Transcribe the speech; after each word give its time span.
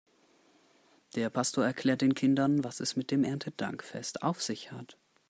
Der 1.13 1.29
Pastor 1.29 1.63
erklärt 1.63 2.01
den 2.01 2.15
Kindern, 2.15 2.63
was 2.63 2.79
es 2.79 2.95
mit 2.95 3.11
dem 3.11 3.23
Erntedankfest 3.23 4.23
auf 4.23 4.41
sich 4.41 4.71
hat. 4.71 4.97